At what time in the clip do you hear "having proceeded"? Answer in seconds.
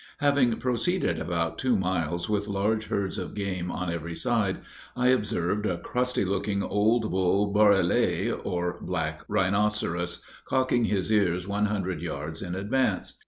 0.17-1.19